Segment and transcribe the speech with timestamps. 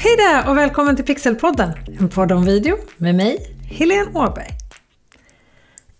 [0.00, 4.48] Hej där och välkommen till Pixelpodden, en podd om video med mig, Helene Åberg.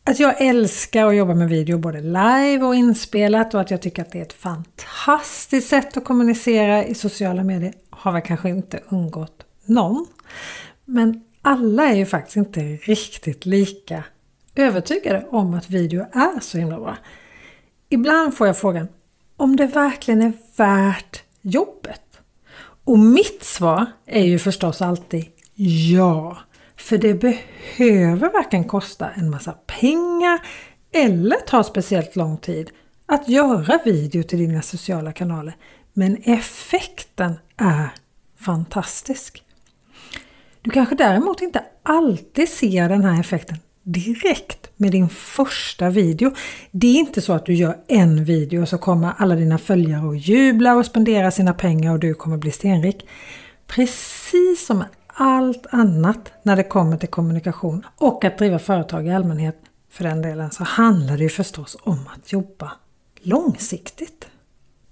[0.04, 4.02] Att jag älskar att jobba med video både live och inspelat och att jag tycker
[4.02, 8.80] att det är ett fantastiskt sätt att kommunicera i sociala medier har väl kanske inte
[8.88, 10.06] undgått någon.
[10.84, 14.04] Men alla är ju faktiskt inte riktigt lika
[14.54, 16.96] övertygade om att video är så himla bra.
[17.88, 18.88] Ibland får jag frågan
[19.36, 22.07] om det verkligen är värt jobbet.
[22.88, 25.26] Och mitt svar är ju förstås alltid
[25.94, 26.38] ja.
[26.76, 30.40] För det behöver varken kosta en massa pengar
[30.92, 32.70] eller ta speciellt lång tid
[33.06, 35.56] att göra video till dina sociala kanaler.
[35.92, 37.88] Men effekten är
[38.38, 39.42] fantastisk.
[40.62, 43.56] Du kanske däremot inte alltid ser den här effekten
[43.92, 46.32] direkt med din första video.
[46.70, 50.10] Det är inte så att du gör en video och så kommer alla dina följare
[50.10, 53.06] att jubla och spendera sina pengar och du kommer bli stenrik.
[53.66, 59.56] Precis som allt annat när det kommer till kommunikation och att driva företag i allmänhet
[59.90, 62.72] för den delen så handlar det ju förstås om att jobba
[63.20, 64.26] långsiktigt.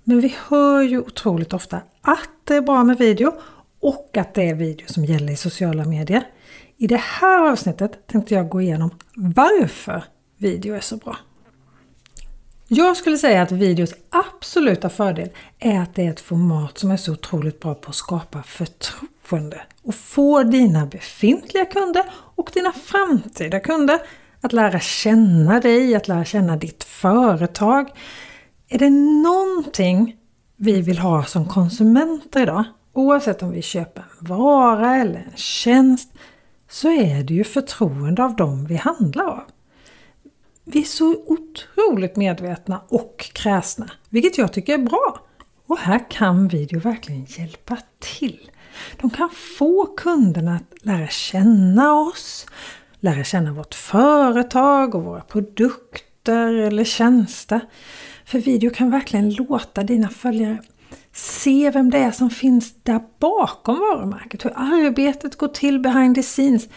[0.04, 3.32] Men vi hör ju otroligt ofta att det är bra med video
[3.80, 6.22] och att det är video som gäller i sociala medier.
[6.78, 10.04] I det här avsnittet tänkte jag gå igenom varför
[10.38, 11.16] video är så bra.
[12.68, 16.96] Jag skulle säga att videos absoluta fördel är att det är ett format som är
[16.96, 23.60] så otroligt bra på att skapa förtroende och få dina befintliga kunder och dina framtida
[23.60, 24.00] kunder
[24.40, 27.90] att lära känna dig, att lära känna ditt företag.
[28.68, 28.90] Är det
[29.22, 30.16] någonting
[30.56, 36.12] vi vill ha som konsumenter idag, oavsett om vi köper en vara eller en tjänst,
[36.76, 39.42] så är det ju förtroende av dem vi handlar av.
[40.64, 45.20] Vi är så otroligt medvetna och kräsna, vilket jag tycker är bra.
[45.66, 48.50] Och här kan video verkligen hjälpa till.
[49.00, 52.46] De kan få kunderna att lära känna oss,
[53.00, 57.60] lära känna vårt företag och våra produkter eller tjänster.
[58.24, 60.58] För video kan verkligen låta dina följare
[61.12, 66.22] se vem det är som finns där bakom varumärket, hur arbetet går till behind the
[66.22, 66.68] scenes.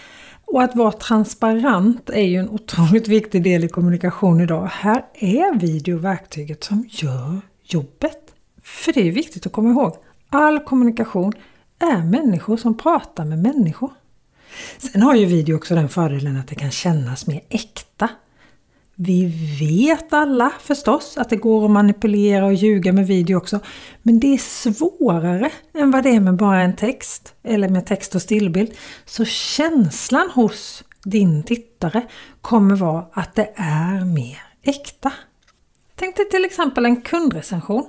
[0.45, 4.69] Och att vara transparent är ju en otroligt viktig del i kommunikation idag.
[4.71, 8.33] Här är video verktyget som gör jobbet.
[8.63, 9.95] För det är viktigt att komma ihåg,
[10.29, 11.33] all kommunikation
[11.79, 13.91] är människor som pratar med människor.
[14.77, 18.09] Sen har ju video också den fördelen att det kan kännas mer äkta.
[19.01, 19.25] Vi
[19.59, 23.59] vet alla förstås att det går att manipulera och ljuga med video också.
[24.01, 28.15] Men det är svårare än vad det är med bara en text eller med text
[28.15, 28.71] och stillbild.
[29.05, 32.01] Så känslan hos din tittare
[32.41, 35.11] kommer vara att det är mer äkta.
[35.95, 37.85] Tänk dig till exempel en kundrecension.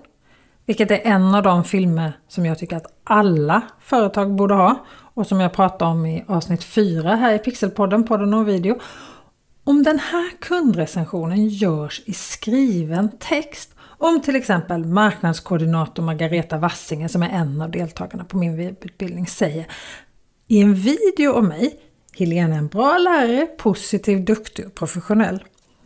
[0.67, 5.27] Vilket är en av de filmer som jag tycker att alla företag borde ha och
[5.27, 8.79] som jag pratade om i avsnitt 4 här i Pixelpodden, podden och video.
[9.71, 17.23] Om den här kundrecensionen görs i skriven text om till exempel marknadskoordinator Margareta Wassinger som
[17.23, 19.67] är en av deltagarna på min webbutbildning säger
[20.49, 21.81] i en video om mig
[22.19, 25.45] Helena är en bra lärare, positiv, duktig och professionell.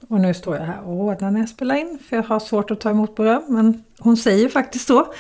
[0.09, 2.71] Och nu står jag här och rådnar när jag spelar in för jag har svårt
[2.71, 5.15] att ta emot beröm men hon säger faktiskt så.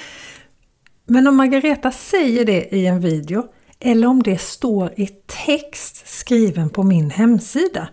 [1.07, 3.45] Men om Margareta säger det i en video
[3.81, 5.07] eller om det står i
[5.47, 7.89] text skriven på min hemsida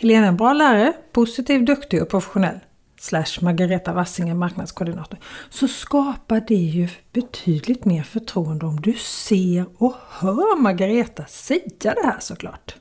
[0.00, 2.58] Helena är en bra lärare, positiv, duktig och professionell
[3.00, 5.18] slash Margareta Wassinger marknadskoordinator
[5.50, 12.04] så skapar det ju betydligt mer förtroende om du ser och hör Margareta säga det
[12.04, 12.74] här såklart.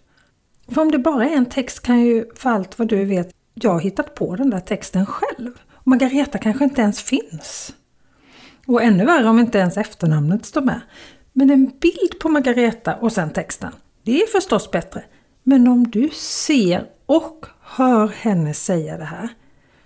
[0.68, 3.72] För om det bara är en text kan ju för allt vad du vet jag
[3.72, 5.52] har hittat på den där texten själv.
[5.74, 7.74] Och Margareta kanske inte ens finns.
[8.68, 10.82] Och ännu värre om inte ens efternamnet står med.
[11.34, 13.72] Men en bild på Margareta och sen texten,
[14.04, 15.04] det är förstås bättre.
[15.44, 19.30] Men om du ser och hör henne säga det här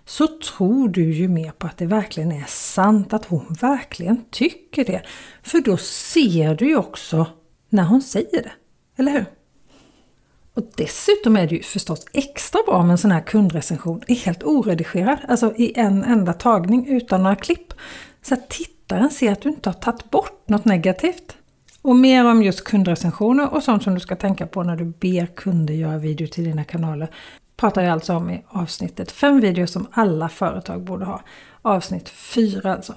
[0.05, 4.85] så tror du ju mer på att det verkligen är sant, att hon verkligen tycker
[4.85, 5.01] det.
[5.43, 7.27] För då ser du ju också
[7.69, 8.51] när hon säger det.
[8.97, 9.25] Eller hur?
[10.53, 14.43] Och dessutom är det ju förstås extra bra med en sån här kundrecension är helt
[14.43, 17.73] oredigerad, alltså i en enda tagning utan några klipp.
[18.21, 21.37] Så att tittaren ser att du inte har tagit bort något negativt.
[21.83, 25.25] Och mer om just kundrecensioner och sånt som du ska tänka på när du ber
[25.25, 27.09] kunder göra video till dina kanaler
[27.55, 31.21] pratar jag alltså om i avsnittet 5 videor som alla företag borde ha.
[31.61, 32.95] Avsnitt 4 alltså.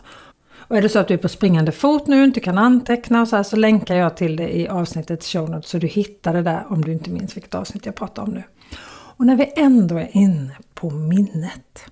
[0.68, 3.20] Och är det så att du är på springande fot nu och inte kan anteckna
[3.20, 6.32] och så här så länkar jag till det i avsnittets show notes så du hittar
[6.32, 8.42] det där om du inte minns vilket avsnitt jag pratar om nu.
[9.16, 11.84] Och när vi ändå är inne på minnet.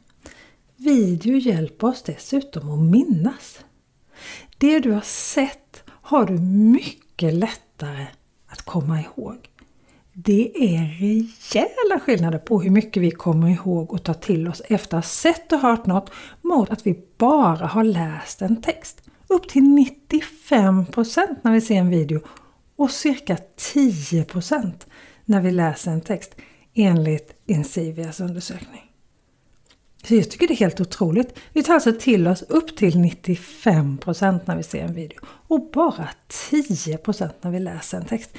[0.76, 3.64] Video hjälper oss dessutom att minnas.
[4.58, 5.63] Det du har sett
[6.06, 6.38] har du
[6.72, 8.06] mycket lättare
[8.46, 9.36] att komma ihåg.
[10.12, 14.98] Det är rejäla skillnader på hur mycket vi kommer ihåg och tar till oss efter
[14.98, 16.10] att ha sett och hört något
[16.42, 19.02] mot att vi bara har läst en text.
[19.28, 19.62] Upp till
[20.10, 22.20] 95% när vi ser en video
[22.76, 23.36] och cirka
[23.74, 24.72] 10%
[25.24, 26.34] när vi läser en text
[26.74, 28.93] enligt Insivias undersökning.
[30.04, 31.38] Så jag tycker det är helt otroligt.
[31.52, 36.08] Vi tar alltså till oss upp till 95% när vi ser en video och bara
[36.50, 38.30] 10% när vi läser en text.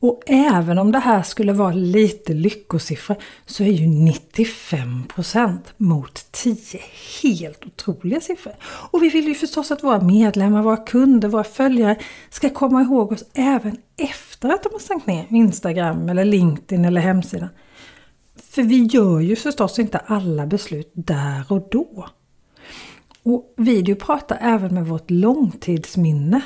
[0.00, 3.16] Och även om det här skulle vara lite lyckosiffror
[3.46, 6.80] så är ju 95% mot 10
[7.22, 8.54] helt otroliga siffror.
[8.62, 11.96] Och vi vill ju förstås att våra medlemmar, våra kunder, våra följare
[12.30, 17.00] ska komma ihåg oss även efter att de har stängt ner Instagram eller LinkedIn eller
[17.00, 17.48] hemsidan.
[18.52, 22.08] För vi gör ju förstås inte alla beslut där och då.
[23.22, 26.42] Och video pratar även med vårt långtidsminne.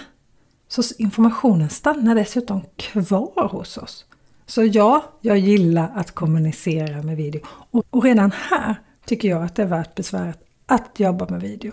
[0.68, 4.04] Så informationen stannar dessutom kvar hos oss.
[4.46, 7.40] Så ja, jag gillar att kommunicera med video.
[7.70, 8.74] Och, redan här
[9.04, 11.72] tycker jag att det är värt besväret att jobba med video.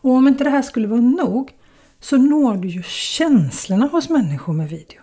[0.00, 1.52] Och om inte det här skulle vara nog
[2.00, 5.00] så når du ju känslorna hos människor med video.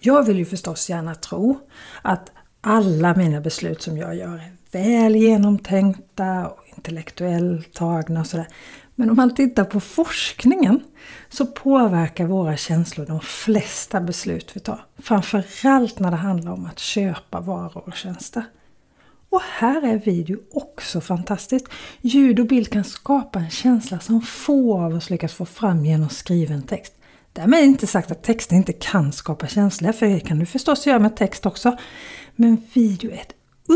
[0.00, 1.60] Jag vill ju förstås gärna tro
[2.02, 2.30] att
[2.66, 8.48] alla mina beslut som jag gör är väl genomtänkta och intellektuellt tagna och sådär.
[8.94, 10.80] Men om man tittar på forskningen
[11.28, 14.86] så påverkar våra känslor de flesta beslut vi tar.
[14.98, 18.44] Framförallt när det handlar om att köpa varor och tjänster.
[19.30, 21.66] Och här är video också fantastiskt.
[22.00, 26.08] Ljud och bild kan skapa en känsla som få av oss lyckas få fram genom
[26.08, 26.94] skriven text.
[27.34, 30.86] Därmed är inte sagt att texter inte kan skapa känslor, för det kan du förstås
[30.86, 31.76] göra med text också.
[32.36, 33.34] Men video är ett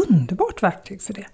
[0.08, 1.26] underbart verktyg för det.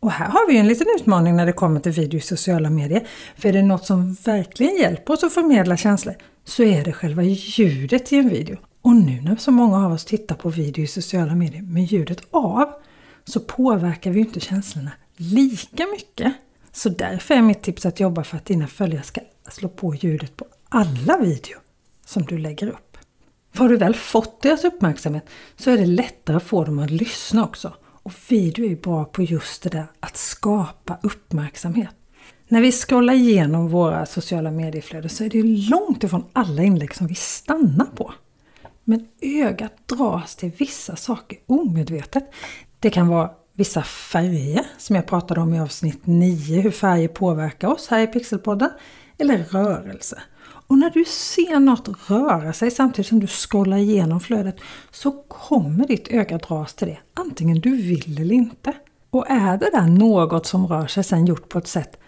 [0.00, 3.06] Och här har vi en liten utmaning när det kommer till video i sociala medier.
[3.36, 7.22] För är det något som verkligen hjälper oss att förmedla känslor så är det själva
[7.22, 8.56] ljudet i en video.
[8.82, 12.22] Och nu när så många av oss tittar på video i sociala medier med ljudet
[12.30, 12.68] av
[13.24, 16.32] så påverkar vi inte känslorna lika mycket.
[16.72, 20.36] Så därför är mitt tips att jobba för att dina följare ska slå på ljudet
[20.36, 21.58] på alla video
[22.06, 22.91] som du lägger upp.
[23.52, 25.24] För har du väl fått deras uppmärksamhet
[25.56, 27.74] så är det lättare att få dem att lyssna också.
[27.82, 31.94] Och video är bra på just det där att skapa uppmärksamhet.
[32.48, 37.06] När vi scrollar igenom våra sociala medieflöden så är det långt ifrån alla inlägg som
[37.06, 38.12] vi stannar på.
[38.84, 42.30] Men ögat dras till vissa saker omedvetet.
[42.78, 47.68] Det kan vara vissa färger som jag pratade om i avsnitt 9, hur färger påverkar
[47.68, 48.70] oss här i Pixelpodden.
[49.18, 50.22] Eller rörelse.
[50.72, 54.56] Och när du ser något röra sig samtidigt som du scrollar igenom flödet
[54.90, 58.72] så kommer ditt öga dras till det, antingen du vill eller inte.
[59.10, 62.00] Och är det där något som rör sig sen gjort på ett sätt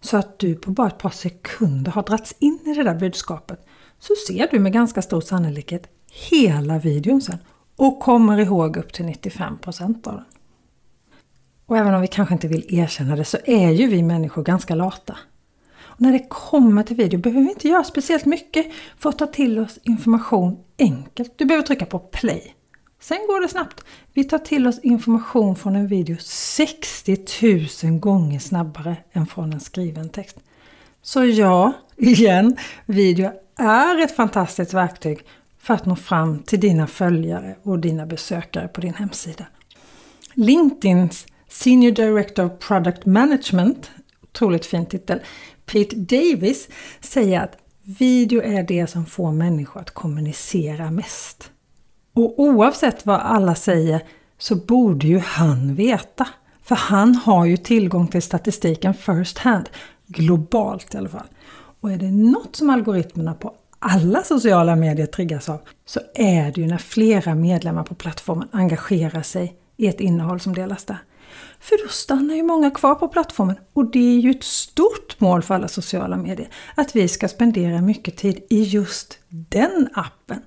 [0.00, 3.66] så att du på bara ett par sekunder har dragits in i det där budskapet
[3.98, 5.86] så ser du med ganska stor sannolikhet
[6.30, 7.38] hela videon sen
[7.76, 10.24] och kommer ihåg upp till 95% av den.
[11.66, 14.74] Och även om vi kanske inte vill erkänna det så är ju vi människor ganska
[14.74, 15.16] lata
[16.00, 18.66] när det kommer till video behöver vi inte göra speciellt mycket
[18.98, 21.38] för att ta till oss information enkelt.
[21.38, 22.54] Du behöver trycka på play.
[23.00, 23.84] Sen går det snabbt.
[24.14, 27.16] Vi tar till oss information från en video 60
[27.84, 30.36] 000 gånger snabbare än från en skriven text.
[31.02, 32.56] Så ja, igen,
[32.86, 35.18] video är ett fantastiskt verktyg
[35.58, 39.46] för att nå fram till dina följare och dina besökare på din hemsida.
[40.34, 43.90] LinkedIns Senior Director of Product Management,
[44.30, 45.20] otroligt fin titel,
[45.66, 46.68] Pete Davis
[47.00, 47.56] säger att
[47.98, 51.50] video är det som får människor att kommunicera mest.
[52.14, 54.00] Och oavsett vad alla säger
[54.38, 56.28] så borde ju han veta.
[56.62, 59.68] För han har ju tillgång till statistiken first hand,
[60.06, 61.26] globalt i alla fall.
[61.80, 66.60] Och är det något som algoritmerna på alla sociala medier triggas av så är det
[66.60, 70.98] ju när flera medlemmar på plattformen engagerar sig i ett innehåll som delas där.
[71.60, 75.42] För då stannar ju många kvar på plattformen och det är ju ett stort mål
[75.42, 80.40] för alla sociala medier att vi ska spendera mycket tid i just den appen.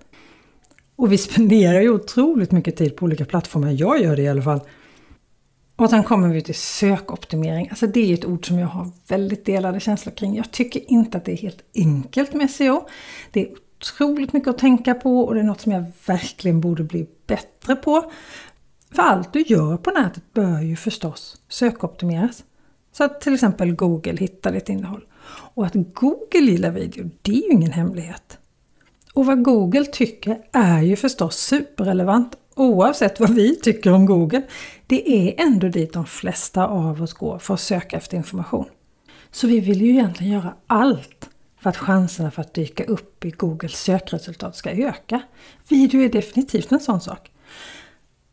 [0.95, 4.41] Och vi spenderar ju otroligt mycket tid på olika plattformar, jag gör det i alla
[4.41, 4.59] fall.
[5.75, 7.67] Och sen kommer vi till sökoptimering.
[7.69, 10.35] Alltså det är ett ord som jag har väldigt delade känslor kring.
[10.35, 12.87] Jag tycker inte att det är helt enkelt med SEO.
[13.31, 13.49] Det är
[13.81, 17.75] otroligt mycket att tänka på och det är något som jag verkligen borde bli bättre
[17.75, 18.11] på.
[18.93, 22.43] För allt du gör på nätet bör ju förstås sökoptimeras.
[22.91, 25.05] Så att till exempel Google hittar ditt innehåll.
[25.29, 28.37] Och att Google gillar video, det är ju ingen hemlighet.
[29.13, 34.41] Och vad Google tycker är ju förstås superrelevant oavsett vad vi tycker om Google.
[34.87, 38.65] Det är ändå dit de flesta av oss går för att söka efter information.
[39.31, 43.29] Så vi vill ju egentligen göra allt för att chanserna för att dyka upp i
[43.29, 45.21] Googles sökresultat ska öka.
[45.69, 47.31] Video är definitivt en sån sak.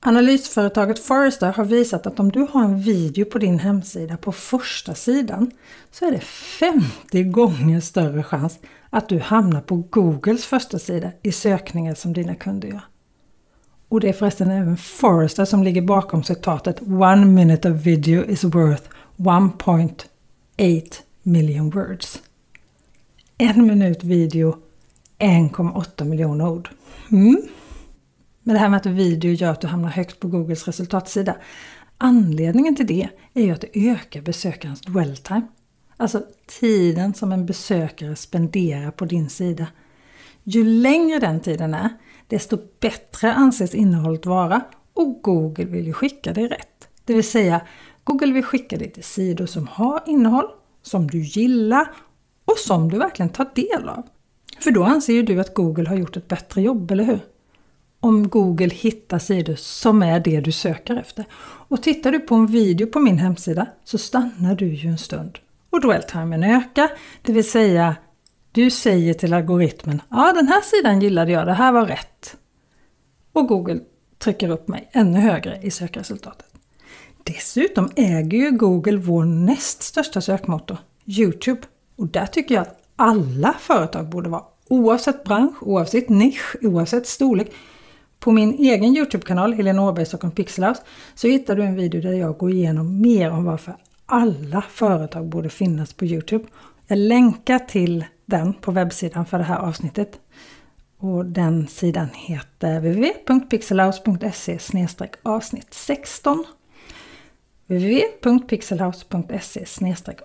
[0.02, 4.94] Analysföretaget Forrester har visat att om du har en video på din hemsida på första
[4.94, 5.50] sidan
[5.90, 8.58] så är det 50 gånger större chans
[8.90, 12.80] att du hamnar på Googles första sida i sökningar som dina kunder gör.
[13.88, 18.44] Och det är förresten även Forrester som ligger bakom citatet One minute of video is
[18.44, 22.22] worth 1.8 million words.
[23.38, 24.56] En minut video,
[25.18, 26.70] 1,8 miljoner ord.
[27.10, 27.42] Mm.
[28.42, 31.36] Men det här med att video gör att du hamnar högt på Googles resultatsida.
[31.98, 35.46] Anledningen till det är ju att det ökar besökarens dwell time.
[35.96, 36.22] Alltså
[36.60, 39.66] tiden som en besökare spenderar på din sida.
[40.44, 41.88] Ju längre den tiden är,
[42.26, 44.60] desto bättre anses innehållet vara
[44.94, 46.88] och Google vill ju skicka dig rätt.
[47.04, 47.60] Det vill säga,
[48.04, 50.46] Google vill skicka dig till sidor som har innehåll,
[50.82, 51.90] som du gillar
[52.44, 54.02] och som du verkligen tar del av.
[54.60, 57.20] För då anser ju du att Google har gjort ett bättre jobb, eller hur?
[58.00, 61.24] Om Google hittar sidor som är det du söker efter.
[61.68, 65.38] Och tittar du på en video på min hemsida så stannar du ju en stund.
[65.70, 66.90] Och dwelltimen ökar,
[67.22, 67.96] det vill säga
[68.52, 72.36] du säger till algoritmen ja den här sidan gillade jag, det här var rätt.
[73.32, 73.80] Och Google
[74.18, 76.46] trycker upp mig ännu högre i sökresultatet.
[77.24, 81.60] Dessutom äger ju Google vår näst största sökmotor, Youtube.
[81.96, 87.52] Och där tycker jag att alla företag borde vara, oavsett bransch, oavsett nisch, oavsett storlek.
[88.20, 90.82] På min egen Youtube-kanal, Helena Åberg Stockholm Pixelhouse,
[91.14, 95.48] så hittar du en video där jag går igenom mer om varför alla företag borde
[95.48, 96.44] finnas på Youtube.
[96.86, 100.20] Jag länkar till den på webbsidan för det här avsnittet.
[100.98, 104.58] Och den sidan heter www.pixelhouse.se
[105.22, 106.44] avsnitt 16
[107.66, 109.64] www.pixelhouse.se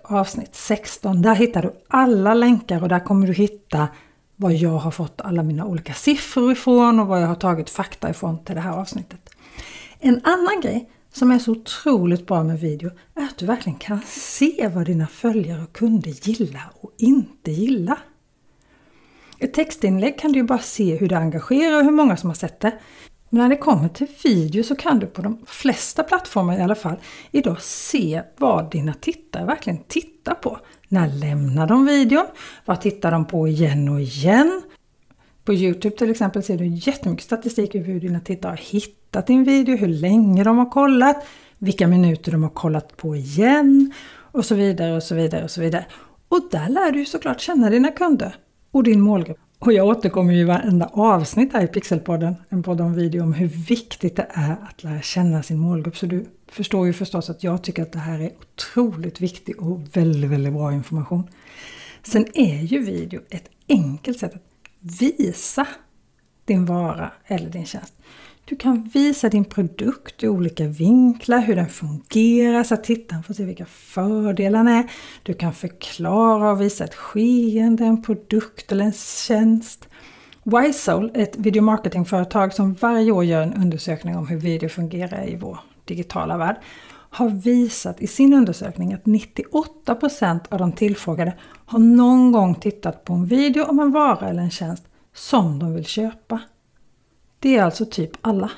[0.04, 1.22] avsnitt 16.
[1.22, 3.88] Där hittar du alla länkar och där kommer du hitta
[4.36, 8.10] var jag har fått alla mina olika siffror ifrån och var jag har tagit fakta
[8.10, 9.30] ifrån till det här avsnittet.
[9.98, 14.00] En annan grej som är så otroligt bra med video är att du verkligen kan
[14.06, 17.98] se vad dina följare och kunder gillar och inte gillar.
[19.38, 22.34] Ett textinlägg kan du ju bara se hur det engagerar och hur många som har
[22.34, 22.78] sett det.
[23.30, 26.74] Men när det kommer till video så kan du på de flesta plattformar i alla
[26.74, 26.96] fall
[27.30, 30.58] idag se vad dina tittare verkligen tittar på.
[30.88, 32.26] När lämnar de videon?
[32.64, 34.62] Vad tittar de på igen och igen?
[35.44, 39.44] På Youtube till exempel ser du jättemycket statistik över hur dina tittare har hittat din
[39.44, 41.26] video, hur länge de har kollat,
[41.58, 43.92] vilka minuter de har kollat på igen
[44.32, 45.86] och så vidare och så vidare och så vidare.
[46.28, 48.36] Och där lär du såklart känna dina kunder
[48.70, 49.38] och din målgrupp.
[49.58, 53.32] Och jag återkommer ju i varenda avsnitt här i Pixelpodden, en podd om video, om
[53.32, 55.96] hur viktigt det är att lära känna sin målgrupp.
[55.96, 59.96] Så du förstår ju förstås att jag tycker att det här är otroligt viktig och
[59.96, 61.28] väldigt, väldigt bra information.
[62.02, 64.42] Sen är ju video ett enkelt sätt att
[65.00, 65.66] visa
[66.44, 67.94] din vara eller din tjänst.
[68.48, 73.34] Du kan visa din produkt i olika vinklar, hur den fungerar så att tittaren får
[73.34, 74.90] se vilka fördelarna är.
[75.22, 79.88] Du kan förklara och visa ett skeende, en produkt eller en tjänst.
[80.42, 85.36] Wisesoul är ett videomarketingföretag som varje år gör en undersökning om hur video fungerar i
[85.36, 86.56] vår digitala värld
[87.10, 91.34] har visat i sin undersökning att 98% av de tillfrågade
[91.66, 94.84] har någon gång tittat på en video om en vara eller en tjänst
[95.14, 96.40] som de vill köpa.
[97.38, 98.50] Det är alltså typ alla.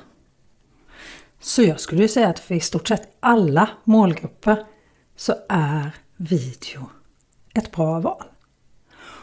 [1.40, 4.66] Så jag skulle säga att för i stort sett alla målgrupper
[5.16, 6.90] så är video
[7.54, 8.24] ett bra val.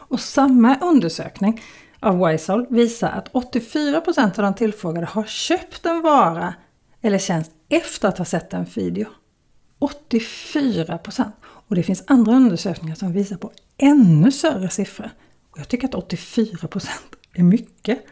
[0.08, 1.62] Och samma undersökning
[2.00, 6.54] av Wisehall visar att 84% av de tillfrågade har köpt en vara
[7.02, 9.08] eller tjänst efter att ha sett en video.
[9.80, 11.32] 84%!
[11.42, 15.10] Och det finns andra undersökningar som visar på ännu större siffror.
[15.52, 16.88] Och jag tycker att 84%
[17.34, 18.06] är mycket.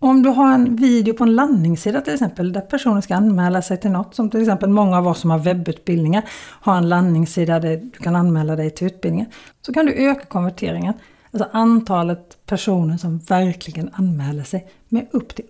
[0.00, 3.80] Om du har en video på en landningssida till exempel där personen ska anmäla sig
[3.80, 6.24] till något som till exempel många av oss som har webbutbildningar
[6.60, 9.26] har en landningssida där du kan anmäla dig till utbildningen.
[9.62, 10.94] Så kan du öka konverteringen,
[11.30, 15.44] alltså antalet personer som verkligen anmäler sig med upp till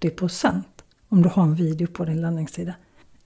[0.00, 0.62] 80%
[1.08, 2.74] om du har en video på din landningssida.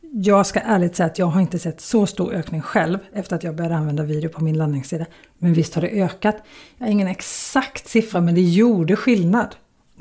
[0.00, 3.44] Jag ska ärligt säga att jag har inte sett så stor ökning själv efter att
[3.44, 5.06] jag började använda video på min landningssida.
[5.38, 6.37] Men visst har det ökat.
[6.78, 9.56] Jag har ingen exakt siffra men det gjorde skillnad.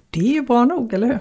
[0.10, 1.20] Det är ju bra nog, eller hur?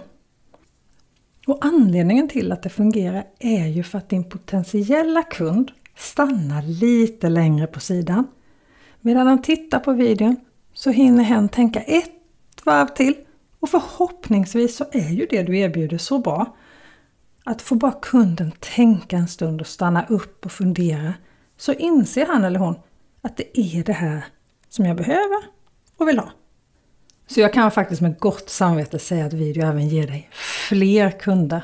[1.46, 7.28] Och anledningen till att det fungerar är ju för att din potentiella kund stannar lite
[7.28, 8.26] längre på sidan.
[9.00, 10.36] Medan han tittar på videon
[10.72, 12.12] så hinner hen tänka ett
[12.64, 13.14] varv till
[13.60, 16.56] och förhoppningsvis så är ju det du erbjuder så bra
[17.44, 21.14] att få bara kunden tänka en stund och stanna upp och fundera
[21.56, 22.74] så inser han eller hon
[23.22, 24.24] att det är det här
[24.68, 25.38] som jag behöver
[25.96, 26.30] och vill ha.
[27.26, 30.30] Så jag kan faktiskt med gott samvete säga att video även ger dig
[30.68, 31.62] fler kunder.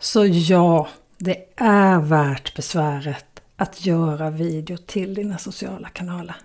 [0.00, 0.88] Så ja,
[1.18, 6.36] det är värt besväret att göra video till dina sociala kanaler.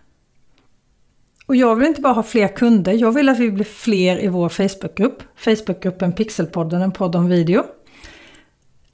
[1.45, 4.27] Och jag vill inte bara ha fler kunder, jag vill att vi blir fler i
[4.27, 5.23] vår Facebookgrupp.
[5.35, 7.63] Facebookgruppen Pixelpodden, en podd om video.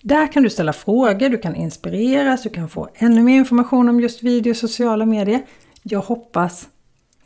[0.01, 3.99] Där kan du ställa frågor, du kan inspireras, du kan få ännu mer information om
[3.99, 5.45] just video och sociala medier.
[5.83, 6.67] Jag hoppas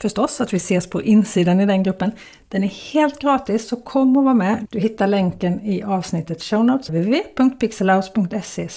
[0.02, 2.12] förstås att vi ses på insidan i den gruppen.
[2.48, 4.68] Den är helt gratis så kom och var med.
[4.70, 8.68] Du hittar länken i avsnittet show notes www.pixelhouse.se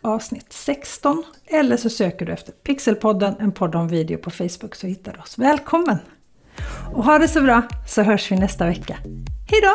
[0.00, 4.86] avsnitt 16 eller så söker du efter Pixelpodden, en podd om video på Facebook så
[4.86, 5.38] hittar du oss.
[5.38, 5.98] Välkommen!
[6.94, 8.96] Och ha det så bra så hörs vi nästa vecka.
[9.50, 9.74] Hejdå!